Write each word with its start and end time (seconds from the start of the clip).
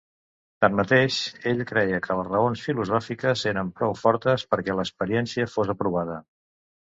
Tanmateix, 0.63 1.17
ell 1.51 1.59
creia 1.71 1.99
que 2.07 2.15
les 2.19 2.31
raons 2.31 2.63
filosòfiques 2.69 3.43
eren 3.53 3.69
prou 3.81 3.93
fortes 4.01 4.45
perquè 4.55 4.77
l'experiència 4.79 5.49
fos 5.57 5.73
aprovada. 5.75 6.17